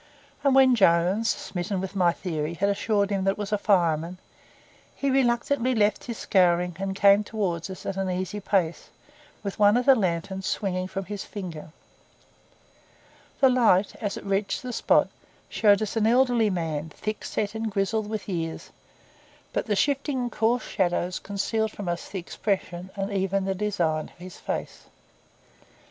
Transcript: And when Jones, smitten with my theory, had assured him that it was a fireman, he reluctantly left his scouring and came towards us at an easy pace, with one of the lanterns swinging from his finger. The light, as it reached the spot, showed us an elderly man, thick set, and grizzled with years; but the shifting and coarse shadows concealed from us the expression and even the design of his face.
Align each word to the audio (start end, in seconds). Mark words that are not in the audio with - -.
And 0.43 0.55
when 0.55 0.73
Jones, 0.73 1.29
smitten 1.29 1.79
with 1.79 1.95
my 1.95 2.11
theory, 2.11 2.55
had 2.55 2.69
assured 2.69 3.11
him 3.11 3.23
that 3.25 3.29
it 3.33 3.37
was 3.37 3.51
a 3.51 3.57
fireman, 3.59 4.17
he 4.95 5.11
reluctantly 5.11 5.75
left 5.75 6.05
his 6.05 6.17
scouring 6.17 6.75
and 6.79 6.95
came 6.95 7.23
towards 7.23 7.69
us 7.69 7.85
at 7.85 7.97
an 7.97 8.09
easy 8.09 8.39
pace, 8.39 8.89
with 9.43 9.59
one 9.59 9.77
of 9.77 9.85
the 9.85 9.93
lanterns 9.93 10.47
swinging 10.47 10.87
from 10.87 11.05
his 11.05 11.23
finger. 11.23 11.69
The 13.41 13.49
light, 13.49 13.95
as 14.01 14.17
it 14.17 14.25
reached 14.25 14.63
the 14.63 14.73
spot, 14.73 15.07
showed 15.49 15.83
us 15.83 15.95
an 15.95 16.07
elderly 16.07 16.49
man, 16.49 16.89
thick 16.89 17.23
set, 17.23 17.53
and 17.53 17.69
grizzled 17.69 18.09
with 18.09 18.27
years; 18.27 18.71
but 19.53 19.67
the 19.67 19.75
shifting 19.75 20.17
and 20.19 20.31
coarse 20.31 20.63
shadows 20.63 21.19
concealed 21.19 21.69
from 21.69 21.87
us 21.87 22.09
the 22.09 22.17
expression 22.17 22.89
and 22.95 23.13
even 23.13 23.45
the 23.45 23.53
design 23.53 24.05
of 24.09 24.17
his 24.17 24.37
face. 24.37 24.85